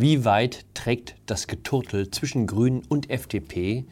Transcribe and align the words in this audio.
Wie 0.00 0.24
weit 0.24 0.64
trägt 0.72 1.16
das 1.26 1.46
Geturtel 1.46 2.10
zwischen 2.10 2.46
Grünen 2.46 2.80
und 2.88 3.10
FDP 3.10 3.84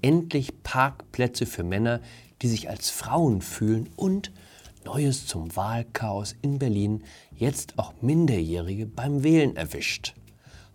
endlich 0.00 0.62
Parkplätze 0.62 1.44
für 1.44 1.64
Männer, 1.64 2.00
die 2.40 2.48
sich 2.48 2.70
als 2.70 2.88
Frauen 2.88 3.42
fühlen 3.42 3.90
und 3.94 4.32
Neues 4.86 5.26
zum 5.26 5.54
Wahlchaos 5.54 6.34
in 6.40 6.58
Berlin, 6.58 7.04
jetzt 7.36 7.78
auch 7.78 7.92
Minderjährige 8.00 8.86
beim 8.86 9.22
Wählen 9.22 9.54
erwischt? 9.54 10.14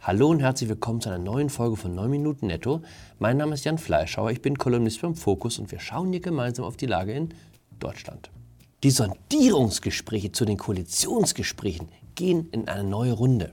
Hallo 0.01 0.29
und 0.29 0.41
herzlich 0.41 0.69
willkommen 0.69 1.02
zu 1.02 1.09
einer 1.09 1.17
neuen 1.17 1.49
Folge 1.49 1.77
von 1.77 1.95
9 1.95 2.07
Minuten 2.07 2.45
Netto. 2.45 2.83
Mein 3.18 3.38
Name 3.38 3.55
ist 3.55 3.65
Jan 3.65 3.79
Fleischhauer, 3.79 4.29
ich 4.29 4.43
bin 4.43 4.55
Kolumnist 4.55 5.02
beim 5.02 5.15
Fokus 5.15 5.57
und 5.57 5.71
wir 5.71 5.79
schauen 5.79 6.11
hier 6.11 6.21
gemeinsam 6.21 6.63
auf 6.63 6.77
die 6.77 6.86
Lage 6.86 7.13
in 7.13 7.29
Deutschland. 7.79 8.29
Die 8.83 8.91
Sondierungsgespräche 8.91 10.32
zu 10.32 10.46
den 10.46 10.57
Koalitionsgesprächen 10.57 11.88
gehen 12.13 12.49
in 12.52 12.68
eine 12.68 12.83
neue 12.83 13.13
Runde. 13.13 13.52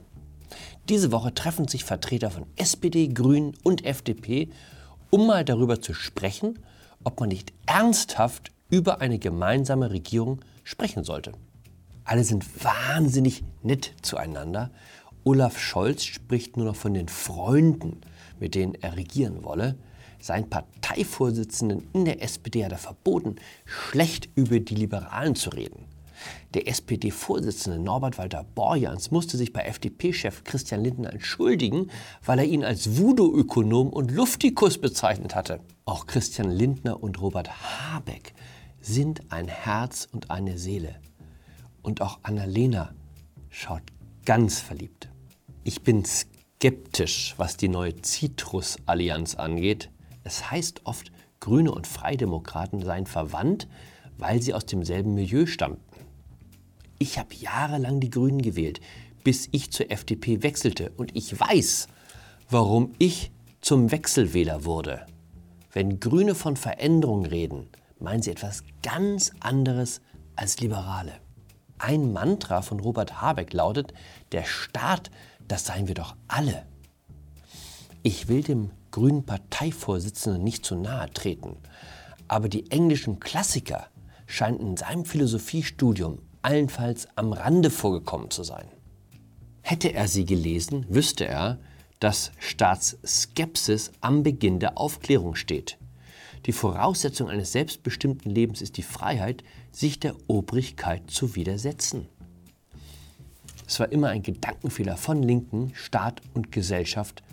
Diese 0.89 1.13
Woche 1.13 1.33
treffen 1.33 1.67
sich 1.69 1.85
Vertreter 1.85 2.29
von 2.29 2.45
SPD, 2.57 3.07
Grünen 3.07 3.53
und 3.63 3.85
FDP, 3.85 4.49
um 5.09 5.27
mal 5.27 5.45
darüber 5.45 5.81
zu 5.81 5.93
sprechen, 5.93 6.59
ob 7.05 7.21
man 7.21 7.29
nicht 7.29 7.53
ernsthaft 7.65 8.51
über 8.69 8.99
eine 8.99 9.17
gemeinsame 9.17 9.91
Regierung 9.91 10.41
sprechen 10.65 11.05
sollte. 11.05 11.31
Alle 12.03 12.25
sind 12.25 12.45
wahnsinnig 12.63 13.43
nett 13.61 13.93
zueinander. 14.01 14.71
Olaf 15.23 15.57
Scholz 15.57 16.03
spricht 16.03 16.57
nur 16.57 16.65
noch 16.65 16.75
von 16.75 16.93
den 16.93 17.07
Freunden, 17.07 18.01
mit 18.39 18.55
denen 18.55 18.75
er 18.75 18.97
regieren 18.97 19.45
wolle. 19.45 19.77
Sein 20.19 20.49
Parteivorsitzenden 20.49 21.87
in 21.93 22.03
der 22.03 22.21
SPD 22.21 22.65
hat 22.65 22.73
er 22.73 22.77
verboten, 22.77 23.37
schlecht 23.65 24.27
über 24.35 24.59
die 24.59 24.75
Liberalen 24.75 25.35
zu 25.35 25.49
reden. 25.51 25.85
Der 26.53 26.67
SPD-Vorsitzende 26.67 27.79
Norbert 27.79 28.17
Walter 28.17 28.43
Borjans 28.55 29.11
musste 29.11 29.37
sich 29.37 29.53
bei 29.53 29.61
FDP-Chef 29.61 30.43
Christian 30.43 30.83
Lindner 30.83 31.11
entschuldigen, 31.11 31.89
weil 32.25 32.39
er 32.39 32.45
ihn 32.45 32.63
als 32.63 32.97
Voodoo-Ökonom 32.97 33.89
und 33.89 34.11
Luftikus 34.11 34.77
bezeichnet 34.77 35.35
hatte. 35.35 35.59
Auch 35.85 36.05
Christian 36.05 36.51
Lindner 36.51 37.01
und 37.01 37.21
Robert 37.21 37.49
Habeck 37.51 38.33
sind 38.79 39.31
ein 39.31 39.47
Herz 39.47 40.07
und 40.11 40.29
eine 40.29 40.57
Seele. 40.57 40.95
Und 41.81 42.01
auch 42.01 42.19
Annalena 42.23 42.93
schaut 43.49 43.83
ganz 44.25 44.59
verliebt. 44.59 45.09
Ich 45.63 45.83
bin 45.83 46.03
skeptisch, 46.05 47.33
was 47.37 47.57
die 47.57 47.69
neue 47.69 47.95
Citrus-Allianz 48.01 49.35
angeht. 49.35 49.89
Es 50.23 50.51
heißt 50.51 50.85
oft, 50.85 51.11
Grüne 51.39 51.71
und 51.71 51.87
Freidemokraten 51.87 52.83
seien 52.83 53.05
verwandt, 53.05 53.67
weil 54.17 54.41
sie 54.41 54.53
aus 54.53 54.65
demselben 54.65 55.13
Milieu 55.13 55.45
stammten. 55.45 55.83
Ich 57.03 57.19
habe 57.19 57.35
jahrelang 57.35 57.99
die 57.99 58.09
Grünen 58.09 58.41
gewählt, 58.41 58.79
bis 59.25 59.49
ich 59.51 59.71
zur 59.71 59.91
FDP 59.91 60.41
wechselte. 60.41 60.93
Und 60.95 61.13
ich 61.17 61.37
weiß, 61.37 61.89
warum 62.49 62.93
ich 62.97 63.33
zum 63.59 63.91
Wechselwähler 63.91 64.63
wurde. 64.63 65.05
Wenn 65.73 65.99
Grüne 65.99 66.33
von 66.33 66.55
Veränderung 66.55 67.25
reden, 67.25 67.67
meinen 67.99 68.21
sie 68.21 68.31
etwas 68.31 68.63
ganz 68.81 69.33
anderes 69.41 69.99
als 70.37 70.61
Liberale. 70.61 71.11
Ein 71.77 72.13
Mantra 72.13 72.61
von 72.61 72.79
Robert 72.79 73.21
Habeck 73.21 73.51
lautet, 73.51 73.93
der 74.31 74.45
Staat, 74.45 75.11
das 75.45 75.65
seien 75.65 75.89
wir 75.89 75.95
doch 75.95 76.15
alle. 76.29 76.65
Ich 78.01 78.29
will 78.29 78.43
dem 78.43 78.71
grünen 78.91 79.25
Parteivorsitzenden 79.25 80.41
nicht 80.41 80.65
zu 80.65 80.75
nahe 80.75 81.11
treten, 81.11 81.57
aber 82.29 82.47
die 82.47 82.71
englischen 82.71 83.19
Klassiker 83.19 83.87
scheinen 84.25 84.61
in 84.61 84.77
seinem 84.77 85.03
Philosophiestudium 85.03 86.19
allenfalls 86.43 87.07
am 87.15 87.33
Rande 87.33 87.69
vorgekommen 87.69 88.29
zu 88.29 88.43
sein. 88.43 88.67
Hätte 89.61 89.93
er 89.93 90.07
sie 90.07 90.25
gelesen, 90.25 90.85
wüsste 90.89 91.25
er, 91.25 91.59
dass 91.99 92.31
Staatsskepsis 92.37 93.91
am 94.01 94.23
Beginn 94.23 94.59
der 94.59 94.77
Aufklärung 94.77 95.35
steht. 95.35 95.77
Die 96.45 96.51
Voraussetzung 96.51 97.29
eines 97.29 97.53
selbstbestimmten 97.53 98.29
Lebens 98.29 98.61
ist 98.61 98.75
die 98.75 98.83
Freiheit, 98.83 99.43
sich 99.71 99.99
der 99.99 100.15
Obrigkeit 100.27 101.09
zu 101.09 101.35
widersetzen. 101.35 102.07
Es 103.65 103.79
war 103.79 103.91
immer 103.91 104.09
ein 104.09 104.23
Gedankenfehler 104.23 104.97
von 104.97 105.23
Linken, 105.23 105.71
Staat 105.73 106.21
und 106.33 106.51
Gesellschaft 106.51 107.23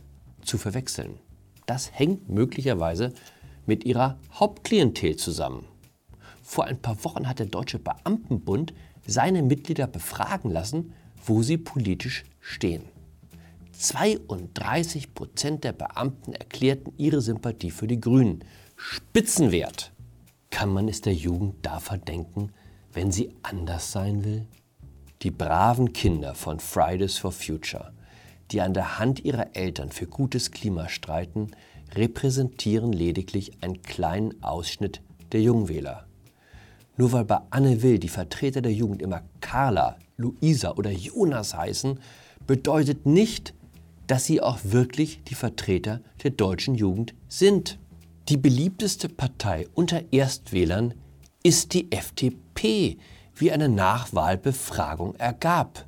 zu 0.43 0.57
verwechseln. 0.57 1.19
Das 1.67 1.91
hängt 1.93 2.29
möglicherweise 2.29 3.13
mit 3.67 3.85
ihrer 3.85 4.19
Hauptklientel 4.33 5.17
zusammen. 5.17 5.67
Vor 6.43 6.65
ein 6.65 6.81
paar 6.81 7.05
Wochen 7.05 7.29
hat 7.29 7.41
der 7.41 7.47
Deutsche 7.47 7.79
Beamtenbund 7.79 8.73
seine 9.11 9.43
Mitglieder 9.43 9.89
befragen 9.89 10.51
lassen, 10.51 10.93
wo 11.25 11.43
sie 11.43 11.59
politisch 11.59 12.25
stehen. 12.41 12.85
32 13.73 15.15
Prozent 15.15 15.65
der 15.65 15.73
Beamten 15.73 16.33
erklärten 16.33 16.93
ihre 16.97 17.21
Sympathie 17.21 17.71
für 17.71 17.87
die 17.87 18.01
Grünen. 18.01 18.45
Spitzenwert. 18.77 19.93
Kann 20.51 20.69
man 20.69 20.89
es 20.89 21.01
der 21.01 21.15
Jugend 21.15 21.57
da 21.63 21.81
verdenken, 21.81 22.53
wenn 22.93 23.11
sie 23.11 23.35
anders 23.43 23.91
sein 23.91 24.25
will? 24.25 24.47
Die 25.23 25.31
braven 25.31 25.93
Kinder 25.93 26.35
von 26.35 26.61
Fridays 26.61 27.19
for 27.19 27.33
Future, 27.33 27.93
die 28.53 28.61
an 28.61 28.75
der 28.75 28.99
Hand 28.99 29.25
ihrer 29.25 29.57
Eltern 29.57 29.91
für 29.91 30.07
gutes 30.07 30.51
Klima 30.51 30.89
streiten, 30.89 31.51
repräsentieren 31.95 32.93
lediglich 32.93 33.63
einen 33.63 33.83
kleinen 33.83 34.43
Ausschnitt 34.43 35.03
der 35.33 35.43
Jungwähler. 35.43 36.07
Nur 37.01 37.13
weil 37.13 37.25
bei 37.25 37.39
Anne 37.49 37.81
Will 37.81 37.99
die 37.99 38.11
Vertreter 38.11 38.61
der 38.61 38.75
Jugend 38.75 39.01
immer 39.01 39.23
Carla, 39.41 39.97
Luisa 40.19 40.73
oder 40.73 40.91
Jonas 40.91 41.57
heißen, 41.57 41.99
bedeutet 42.47 43.07
nicht, 43.07 43.55
dass 44.07 44.27
sie 44.27 44.43
auch 44.43 44.59
wirklich 44.65 45.25
die 45.25 45.35
Vertreter 45.35 46.03
der 46.23 46.33
deutschen 46.33 46.75
Jugend 46.75 47.15
sind. 47.27 47.79
Die 48.29 48.37
beliebteste 48.37 49.09
Partei 49.09 49.67
unter 49.73 50.13
Erstwählern 50.13 50.93
ist 51.43 51.73
die 51.73 51.91
FDP, 51.91 52.99
wie 53.35 53.51
eine 53.51 53.71
Nachwahlbefragung 53.71 55.15
ergab. 55.15 55.87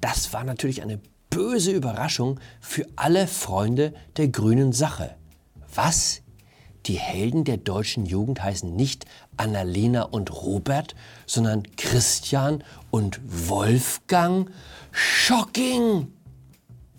Das 0.00 0.32
war 0.32 0.44
natürlich 0.44 0.80
eine 0.80 1.00
böse 1.28 1.72
Überraschung 1.72 2.40
für 2.62 2.86
alle 2.96 3.26
Freunde 3.26 3.92
der 4.16 4.28
grünen 4.28 4.72
Sache. 4.72 5.16
Was? 5.74 6.22
Die 6.86 6.98
Helden 6.98 7.44
der 7.44 7.58
deutschen 7.58 8.06
Jugend 8.06 8.42
heißen 8.42 8.74
nicht 8.74 9.04
Annalena 9.36 10.02
und 10.02 10.32
Robert, 10.32 10.94
sondern 11.26 11.64
Christian 11.76 12.64
und 12.90 13.20
Wolfgang? 13.22 14.50
Shocking! 14.90 16.08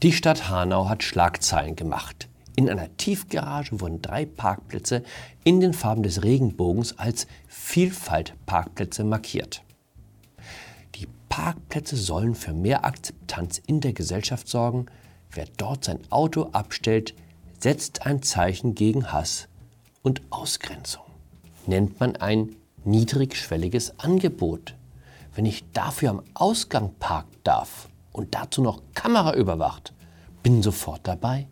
Die 0.03 0.14
Stadt 0.14 0.50
Hanau 0.50 0.88
hat 0.88 1.03
Schlagzeilen 1.03 1.75
gemacht. 1.75 2.28
In 2.56 2.70
einer 2.70 2.96
Tiefgarage 2.97 3.80
wurden 3.80 4.02
drei 4.02 4.25
Parkplätze 4.25 5.03
in 5.44 5.62
den 5.62 5.74
Farben 5.74 6.03
des 6.03 6.22
Regenbogens 6.24 7.00
als 7.00 7.25
Vielfaltparkplätze 7.47 9.03
markiert. 9.03 9.64
Die 10.96 11.08
Parkplätze 11.30 11.97
sollen 11.97 12.36
für 12.36 12.53
mehr 12.53 12.86
Akzeptanz 12.86 13.59
in 13.66 13.80
der 13.80 13.94
Gesellschaft 13.94 14.47
sorgen. 14.47 14.88
Wer 15.31 15.46
dort 15.58 15.86
sein 15.86 16.00
Auto 16.09 16.50
abstellt, 16.52 17.16
setzt 17.59 18.06
ein 18.06 18.22
Zeichen 18.22 18.75
gegen 18.75 19.12
Hass 19.12 19.47
und 20.02 20.22
Ausgrenzung. 20.30 21.04
Nennt 21.66 22.00
man 22.00 22.16
ein 22.16 22.56
niedrigschwelliges 22.84 24.00
Angebot. 24.00 24.76
Wenn 25.36 25.46
ich 25.46 25.64
dafür 25.72 26.10
am 26.10 26.24
Ausgang 26.34 26.94
parken 27.00 27.38
darf 27.44 27.88
und 28.12 28.36
dazu 28.36 28.62
noch 28.62 28.82
Kamera 28.94 29.36
überwacht, 29.36 29.94
bin 30.44 30.64
sofort 30.64 31.08
dabei. 31.08 31.48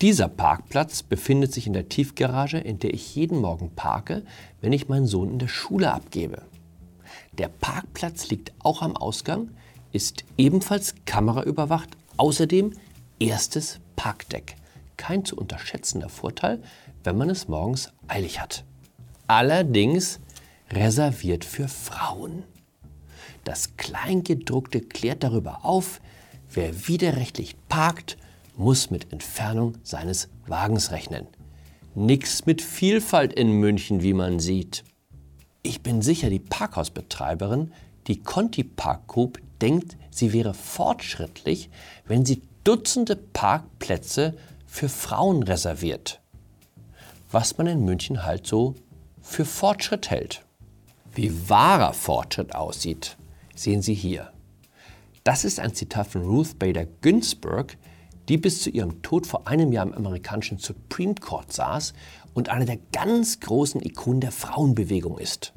Dieser 0.00 0.28
Parkplatz 0.28 1.02
befindet 1.02 1.52
sich 1.52 1.66
in 1.66 1.74
der 1.74 1.90
Tiefgarage, 1.90 2.58
in 2.58 2.78
der 2.78 2.94
ich 2.94 3.14
jeden 3.14 3.38
Morgen 3.38 3.70
parke, 3.74 4.24
wenn 4.62 4.72
ich 4.72 4.88
meinen 4.88 5.06
Sohn 5.06 5.30
in 5.30 5.38
der 5.38 5.48
Schule 5.48 5.92
abgebe. 5.92 6.42
Der 7.36 7.48
Parkplatz 7.48 8.30
liegt 8.30 8.52
auch 8.60 8.80
am 8.80 8.96
Ausgang, 8.96 9.50
ist 9.92 10.24
ebenfalls 10.38 10.94
kameraüberwacht, 11.04 11.90
außerdem 12.16 12.72
erstes 13.18 13.80
Parkdeck. 13.96 14.56
Kein 15.00 15.24
zu 15.24 15.34
unterschätzender 15.34 16.10
Vorteil, 16.10 16.60
wenn 17.04 17.16
man 17.16 17.30
es 17.30 17.48
morgens 17.48 17.90
eilig 18.06 18.38
hat. 18.38 18.64
Allerdings 19.28 20.20
reserviert 20.70 21.46
für 21.46 21.68
Frauen. 21.68 22.42
Das 23.44 23.78
Kleingedruckte 23.78 24.82
klärt 24.82 25.22
darüber 25.24 25.64
auf, 25.64 26.02
wer 26.52 26.86
widerrechtlich 26.86 27.56
parkt 27.70 28.18
muss 28.58 28.90
mit 28.90 29.10
Entfernung 29.10 29.78
seines 29.84 30.28
Wagens 30.46 30.90
rechnen. 30.90 31.26
Nix 31.94 32.44
mit 32.44 32.60
Vielfalt 32.60 33.32
in 33.32 33.52
München, 33.52 34.02
wie 34.02 34.12
man 34.12 34.38
sieht. 34.38 34.84
Ich 35.62 35.80
bin 35.80 36.02
sicher, 36.02 36.28
die 36.28 36.40
Parkhausbetreiberin, 36.40 37.72
die 38.06 38.22
Conti 38.22 38.64
Park 38.64 39.06
Group, 39.08 39.40
denkt, 39.62 39.96
sie 40.10 40.34
wäre 40.34 40.52
fortschrittlich, 40.52 41.70
wenn 42.04 42.26
sie 42.26 42.42
Dutzende 42.62 43.16
Parkplätze 43.16 44.36
für 44.70 44.88
Frauen 44.88 45.42
reserviert. 45.42 46.20
Was 47.32 47.58
man 47.58 47.66
in 47.66 47.84
München 47.84 48.24
halt 48.24 48.46
so 48.46 48.76
für 49.20 49.44
Fortschritt 49.44 50.10
hält. 50.10 50.44
Wie 51.12 51.50
wahrer 51.50 51.92
Fortschritt 51.92 52.54
aussieht, 52.54 53.16
sehen 53.54 53.82
Sie 53.82 53.94
hier. 53.94 54.32
Das 55.24 55.44
ist 55.44 55.58
ein 55.58 55.74
Zitat 55.74 56.06
von 56.06 56.22
Ruth 56.22 56.58
Bader 56.58 56.86
Ginsburg, 56.86 57.76
die 58.28 58.38
bis 58.38 58.62
zu 58.62 58.70
ihrem 58.70 59.02
Tod 59.02 59.26
vor 59.26 59.48
einem 59.48 59.72
Jahr 59.72 59.86
im 59.86 59.92
amerikanischen 59.92 60.58
Supreme 60.58 61.16
Court 61.16 61.52
saß 61.52 61.92
und 62.32 62.48
eine 62.48 62.64
der 62.64 62.78
ganz 62.92 63.40
großen 63.40 63.82
Ikonen 63.82 64.20
der 64.20 64.32
Frauenbewegung 64.32 65.18
ist. 65.18 65.52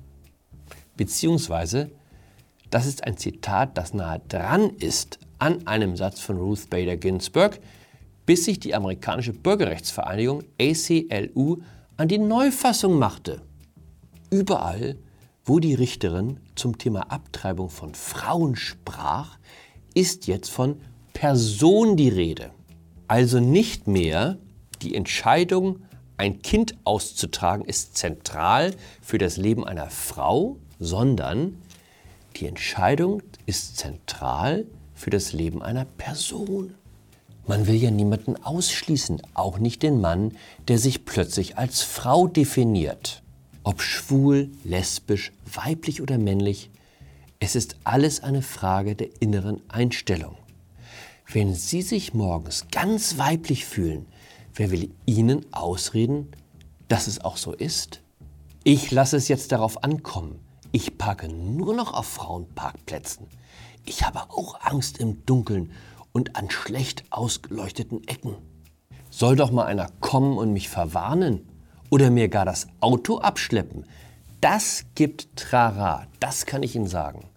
Beziehungsweise, 0.98 1.92
das 2.72 2.88
ist 2.88 3.04
ein 3.04 3.18
Zitat, 3.18 3.78
das 3.78 3.94
nahe 3.94 4.22
dran 4.28 4.72
ist 4.72 5.20
an 5.38 5.68
einem 5.68 5.96
Satz 5.96 6.20
von 6.20 6.38
Ruth 6.38 6.70
Bader 6.72 6.98
Ginsburg, 6.98 7.60
bis 8.26 8.46
sich 8.46 8.60
die 8.60 8.76
amerikanische 8.76 9.34
Bürgerrechtsvereinigung 9.34 10.44
ACLU 10.60 11.58
an 11.98 12.08
die 12.08 12.18
Neufassung 12.18 12.98
machte. 12.98 13.42
Überall, 14.30 14.98
wo 15.46 15.60
die 15.60 15.74
Richterin 15.74 16.40
zum 16.56 16.78
Thema 16.78 17.12
Abtreibung 17.12 17.70
von 17.70 17.94
Frauen 17.94 18.56
sprach, 18.56 19.38
ist 19.94 20.28
jetzt 20.28 20.50
von 20.50 20.80
Person 21.14 21.98
die 21.98 22.10
Rede. 22.10 22.52
Also 23.08 23.40
nicht 23.40 23.88
mehr 23.88 24.38
die 24.82 24.96
Entscheidung, 24.96 25.84
ein 26.18 26.42
Kind 26.42 26.76
auszutragen, 26.84 27.66
ist 27.66 27.98
zentral 27.98 28.74
für 29.02 29.18
das 29.18 29.38
Leben 29.38 29.66
einer 29.66 29.90
Frau, 29.90 30.58
sondern 30.80 31.58
die 32.38 32.48
Entscheidung 32.48 33.22
ist 33.46 33.78
zentral 33.78 34.66
für 34.96 35.10
das 35.10 35.34
Leben 35.34 35.62
einer 35.62 35.86
Person. 35.86 36.76
Man 37.46 37.68
will 37.68 37.76
ja 37.76 37.92
niemanden 37.92 38.38
ausschließen, 38.42 39.22
auch 39.34 39.60
nicht 39.60 39.84
den 39.84 40.00
Mann, 40.00 40.32
der 40.70 40.78
sich 40.78 41.04
plötzlich 41.04 41.58
als 41.58 41.82
Frau 41.82 42.28
definiert. 42.28 43.22
Ob 43.64 43.82
schwul, 43.82 44.50
lesbisch, 44.64 45.34
weiblich 45.46 46.02
oder 46.02 46.18
männlich, 46.18 46.70
es 47.40 47.56
ist 47.56 47.76
alles 47.84 48.24
eine 48.24 48.42
Frage 48.42 48.96
der 48.96 49.10
inneren 49.20 49.62
Einstellung. 49.68 50.38
Wenn 51.30 51.54
Sie 51.54 51.82
sich 51.82 52.14
morgens 52.14 52.68
ganz 52.72 53.18
weiblich 53.18 53.66
fühlen, 53.66 54.06
wer 54.56 54.72
will 54.72 54.92
Ihnen 55.06 55.46
ausreden, 55.52 56.30
dass 56.88 57.08
es 57.08 57.20
auch 57.20 57.36
so 57.36 57.52
ist? 57.52 58.02
Ich 58.64 58.92
lasse 58.92 59.18
es 59.18 59.28
jetzt 59.28 59.52
darauf 59.52 59.84
ankommen. 59.84 60.40
Ich 60.72 60.98
parke 60.98 61.28
nur 61.28 61.74
noch 61.76 61.94
auf 61.94 62.06
Frauenparkplätzen. 62.06 63.28
Ich 63.86 64.04
habe 64.04 64.22
auch 64.30 64.62
Angst 64.62 65.00
im 65.00 65.26
Dunkeln 65.26 65.72
und 66.14 66.38
an 66.38 66.50
schlecht 66.50 67.04
ausgeleuchteten 67.10 68.08
Ecken. 68.08 68.38
Soll 69.10 69.36
doch 69.36 69.52
mal 69.52 69.66
einer 69.66 69.90
kommen 70.00 70.38
und 70.38 70.54
mich 70.54 70.70
verwarnen 70.70 71.48
oder 71.90 72.10
mir 72.10 72.30
gar 72.30 72.46
das 72.46 72.68
Auto 72.80 73.18
abschleppen. 73.18 73.86
Das 74.40 74.86
gibt 74.96 75.36
Trara, 75.36 76.08
das 76.20 76.46
kann 76.46 76.64
ich 76.64 76.76
Ihnen 76.76 76.88
sagen. 76.88 77.28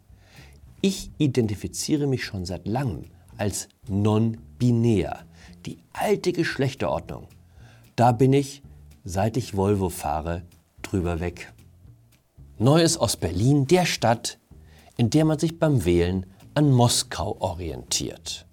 Ich 0.80 1.10
identifiziere 1.18 2.06
mich 2.06 2.24
schon 2.24 2.44
seit 2.44 2.66
langem 2.66 3.06
als 3.36 3.68
non-binär, 3.88 5.24
die 5.66 5.78
alte 5.92 6.32
Geschlechterordnung. 6.32 7.28
Da 7.96 8.12
bin 8.12 8.32
ich, 8.32 8.62
seit 9.04 9.36
ich 9.36 9.56
Volvo 9.56 9.88
fahre, 9.88 10.42
drüber 10.82 11.20
weg. 11.20 11.52
Neues 12.58 12.96
aus 12.96 13.16
Berlin, 13.16 13.66
der 13.66 13.84
Stadt, 13.84 14.38
in 14.96 15.10
der 15.10 15.24
man 15.24 15.38
sich 15.38 15.58
beim 15.58 15.84
Wählen 15.84 16.26
an 16.54 16.72
Moskau 16.72 17.36
orientiert. 17.40 18.45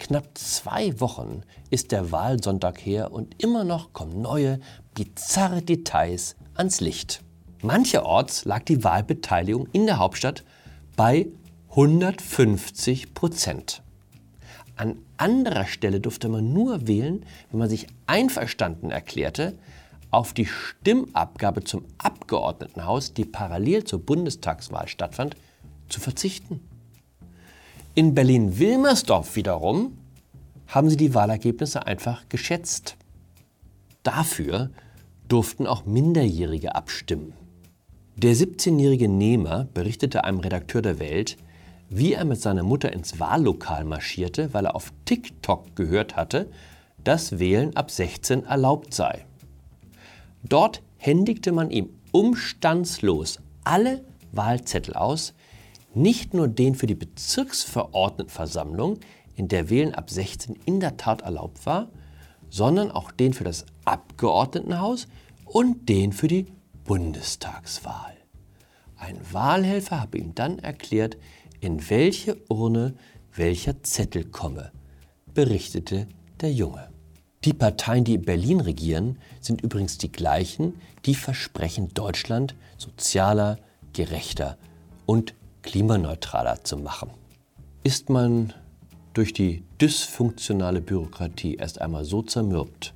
Knapp 0.00 0.30
zwei 0.38 0.98
Wochen 0.98 1.42
ist 1.68 1.92
der 1.92 2.10
Wahlsonntag 2.10 2.78
her 2.78 3.12
und 3.12 3.42
immer 3.42 3.64
noch 3.64 3.92
kommen 3.92 4.22
neue, 4.22 4.58
bizarre 4.94 5.60
Details 5.60 6.36
ans 6.54 6.80
Licht. 6.80 7.22
Mancherorts 7.62 8.46
lag 8.46 8.64
die 8.64 8.82
Wahlbeteiligung 8.82 9.68
in 9.72 9.84
der 9.84 9.98
Hauptstadt 9.98 10.42
bei 10.96 11.28
150 11.68 13.12
Prozent. 13.12 13.82
An 14.74 14.96
anderer 15.18 15.66
Stelle 15.66 16.00
durfte 16.00 16.30
man 16.30 16.50
nur 16.54 16.88
wählen, 16.88 17.26
wenn 17.50 17.58
man 17.58 17.68
sich 17.68 17.86
einverstanden 18.06 18.90
erklärte, 18.90 19.58
auf 20.10 20.32
die 20.32 20.46
Stimmabgabe 20.46 21.62
zum 21.62 21.84
Abgeordnetenhaus, 21.98 23.12
die 23.12 23.26
parallel 23.26 23.84
zur 23.84 24.00
Bundestagswahl 24.00 24.88
stattfand, 24.88 25.36
zu 25.90 26.00
verzichten. 26.00 26.69
In 27.96 28.14
Berlin-Wilmersdorf 28.14 29.34
wiederum 29.34 29.98
haben 30.68 30.88
sie 30.88 30.96
die 30.96 31.12
Wahlergebnisse 31.12 31.86
einfach 31.86 32.28
geschätzt. 32.28 32.96
Dafür 34.04 34.70
durften 35.26 35.66
auch 35.66 35.86
Minderjährige 35.86 36.76
abstimmen. 36.76 37.32
Der 38.14 38.36
17-jährige 38.36 39.08
Nehmer 39.08 39.66
berichtete 39.74 40.22
einem 40.22 40.38
Redakteur 40.38 40.82
der 40.82 41.00
Welt, 41.00 41.36
wie 41.88 42.12
er 42.12 42.24
mit 42.24 42.40
seiner 42.40 42.62
Mutter 42.62 42.92
ins 42.92 43.18
Wahllokal 43.18 43.84
marschierte, 43.84 44.54
weil 44.54 44.66
er 44.66 44.76
auf 44.76 44.92
TikTok 45.04 45.74
gehört 45.74 46.14
hatte, 46.14 46.48
dass 47.02 47.40
Wählen 47.40 47.74
ab 47.76 47.90
16 47.90 48.44
erlaubt 48.44 48.94
sei. 48.94 49.24
Dort 50.44 50.80
händigte 50.96 51.50
man 51.50 51.72
ihm 51.72 51.90
umstandslos 52.12 53.40
alle 53.64 54.04
Wahlzettel 54.30 54.94
aus, 54.94 55.34
nicht 55.94 56.34
nur 56.34 56.48
den 56.48 56.74
für 56.74 56.86
die 56.86 56.94
Bezirksverordnetenversammlung, 56.94 58.98
in 59.34 59.48
der 59.48 59.70
Wählen 59.70 59.94
ab 59.94 60.10
16 60.10 60.56
in 60.66 60.80
der 60.80 60.96
Tat 60.96 61.22
erlaubt 61.22 61.64
war, 61.66 61.88
sondern 62.50 62.90
auch 62.90 63.10
den 63.10 63.32
für 63.32 63.44
das 63.44 63.64
Abgeordnetenhaus 63.84 65.08
und 65.44 65.88
den 65.88 66.12
für 66.12 66.28
die 66.28 66.46
Bundestagswahl. 66.84 68.16
Ein 68.96 69.18
Wahlhelfer 69.32 70.00
habe 70.00 70.18
ihm 70.18 70.34
dann 70.34 70.58
erklärt, 70.58 71.16
in 71.60 71.88
welche 71.88 72.36
Urne 72.48 72.94
welcher 73.34 73.82
Zettel 73.82 74.24
komme, 74.24 74.72
berichtete 75.32 76.08
der 76.40 76.52
Junge. 76.52 76.88
Die 77.44 77.54
Parteien, 77.54 78.04
die 78.04 78.14
in 78.14 78.22
Berlin 78.22 78.60
regieren, 78.60 79.18
sind 79.40 79.62
übrigens 79.62 79.96
die 79.96 80.12
gleichen, 80.12 80.74
die 81.06 81.14
versprechen, 81.14 81.88
Deutschland 81.94 82.54
sozialer, 82.76 83.58
gerechter 83.94 84.58
und 85.06 85.34
klimaneutraler 85.62 86.64
zu 86.64 86.76
machen. 86.76 87.10
Ist 87.82 88.10
man 88.10 88.52
durch 89.14 89.32
die 89.32 89.62
dysfunktionale 89.80 90.80
Bürokratie 90.80 91.56
erst 91.56 91.80
einmal 91.80 92.04
so 92.04 92.22
zermürbt, 92.22 92.94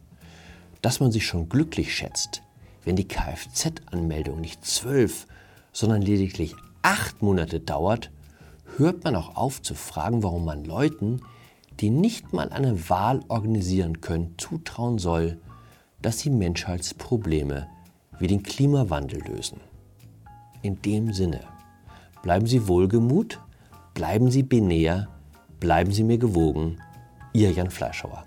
dass 0.82 1.00
man 1.00 1.10
sich 1.12 1.26
schon 1.26 1.48
glücklich 1.48 1.94
schätzt, 1.94 2.42
wenn 2.84 2.96
die 2.96 3.08
Kfz-Anmeldung 3.08 4.40
nicht 4.40 4.64
zwölf, 4.64 5.26
sondern 5.72 6.02
lediglich 6.02 6.54
acht 6.82 7.22
Monate 7.22 7.60
dauert, 7.60 8.10
hört 8.76 9.04
man 9.04 9.16
auch 9.16 9.36
auf 9.36 9.62
zu 9.62 9.74
fragen, 9.74 10.22
warum 10.22 10.44
man 10.44 10.64
Leuten, 10.64 11.22
die 11.80 11.90
nicht 11.90 12.32
mal 12.32 12.50
eine 12.50 12.88
Wahl 12.88 13.20
organisieren 13.28 14.00
können, 14.00 14.34
zutrauen 14.38 14.98
soll, 14.98 15.38
dass 16.02 16.20
sie 16.20 16.30
Menschheitsprobleme 16.30 17.66
wie 18.18 18.26
den 18.26 18.42
Klimawandel 18.42 19.22
lösen. 19.22 19.60
In 20.62 20.80
dem 20.82 21.12
Sinne. 21.12 21.40
Bleiben 22.24 22.46
Sie 22.46 22.66
wohlgemut, 22.68 23.38
bleiben 23.92 24.30
Sie 24.30 24.42
binär, 24.42 25.08
bleiben 25.60 25.92
Sie 25.92 26.02
mir 26.02 26.16
gewogen. 26.16 26.78
Ihr 27.34 27.50
Jan 27.50 27.70
Fleischhauer. 27.70 28.24